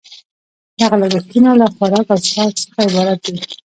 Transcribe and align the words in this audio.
دغه 0.79 0.95
لګښتونه 1.01 1.51
له 1.59 1.67
خوراک 1.75 2.07
او 2.13 2.19
څښاک 2.25 2.51
څخه 2.63 2.79
عبارت 2.87 3.21
دي 3.35 3.41